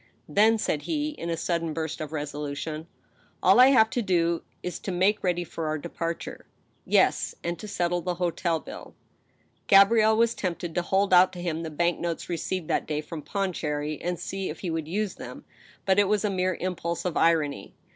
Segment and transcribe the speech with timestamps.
[0.41, 2.87] '"Then," said he, in a sudden burst of resolution,"
[3.43, 6.47] all I have to do is to make ready for our departure.""
[6.87, 8.95] Yes; and to settle the hotel bill."
[9.67, 13.21] Gabrielle was tempted to hold out to him the bank notes received that day from
[13.21, 15.45] Pondicherry, and see if he would use them;
[15.85, 17.75] but it was a mere impulse of irony.